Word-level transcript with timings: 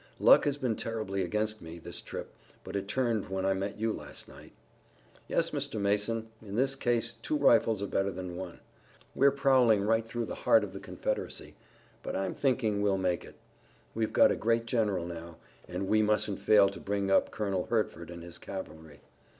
Luck 0.17 0.45
has 0.45 0.57
been 0.57 0.75
terribly 0.75 1.21
against 1.21 1.61
me 1.61 1.77
this 1.77 2.01
trip, 2.01 2.33
but 2.63 2.75
it 2.75 2.87
turned 2.87 3.29
when 3.29 3.45
I 3.45 3.53
met 3.53 3.79
you 3.79 3.93
last 3.93 4.27
night." 4.27 4.51
"Yes, 5.27 5.51
Mr. 5.51 5.79
Mason. 5.79 6.29
In 6.41 6.55
this 6.55 6.73
case 6.75 7.13
two 7.21 7.37
rifles 7.37 7.83
are 7.83 7.87
better 7.87 8.09
than 8.09 8.35
one. 8.35 8.61
We're 9.13 9.29
prowling 9.29 9.83
right 9.83 10.03
through 10.03 10.25
the 10.25 10.33
heart 10.33 10.63
of 10.63 10.73
the 10.73 10.79
Confederacy, 10.79 11.53
but 12.01 12.15
I'm 12.15 12.33
thinking 12.33 12.81
we'll 12.81 12.97
make 12.97 13.23
it. 13.23 13.35
We've 13.93 14.11
got 14.11 14.31
a 14.31 14.35
great 14.35 14.65
general 14.65 15.05
now, 15.05 15.37
and 15.67 15.87
we 15.87 16.01
mustn't 16.01 16.41
fail 16.41 16.67
to 16.69 16.79
bring 16.79 17.11
up 17.11 17.29
Colonel 17.29 17.67
Hertford 17.67 18.09
and 18.09 18.23
his 18.23 18.39
cavalry. 18.39 19.01